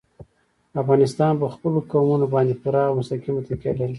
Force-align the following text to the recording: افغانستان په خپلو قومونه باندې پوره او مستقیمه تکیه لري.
افغانستان 0.81 1.33
په 1.41 1.47
خپلو 1.53 1.77
قومونه 1.91 2.25
باندې 2.33 2.53
پوره 2.61 2.81
او 2.87 2.93
مستقیمه 2.99 3.41
تکیه 3.47 3.73
لري. 3.79 3.89